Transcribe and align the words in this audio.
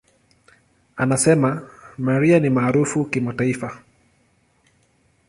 Anasema, 0.95 1.63
"Mariah 1.97 2.39
ni 2.41 2.49
maarufu 2.49 3.05
kimataifa. 3.05 3.81